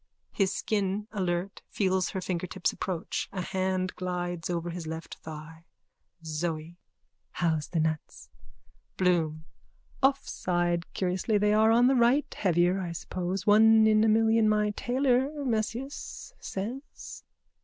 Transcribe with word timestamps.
(His 0.31 0.51
skin, 0.51 1.07
alert, 1.11 1.61
feels 1.69 2.09
her 2.09 2.21
fingertips 2.21 2.73
approach. 2.73 3.29
A 3.31 3.41
hand 3.41 3.95
glides 3.95 4.49
over 4.49 4.71
his 4.71 4.87
left 4.87 5.17
thigh.) 5.21 5.65
ZOE: 6.25 6.75
How's 7.33 7.67
the 7.67 7.81
nuts? 7.81 8.31
BLOOM: 8.97 9.45
Off 10.01 10.27
side. 10.27 10.91
Curiously 10.95 11.37
they 11.37 11.53
are 11.53 11.69
on 11.69 11.85
the 11.85 11.93
right. 11.93 12.33
Heavier, 12.33 12.79
I 12.79 12.93
suppose. 12.93 13.45
One 13.45 13.85
in 13.85 14.03
a 14.03 14.07
million 14.09 14.49
my 14.49 14.71
tailor, 14.71 15.29
Mesias, 15.45 16.33
says. 16.39 17.23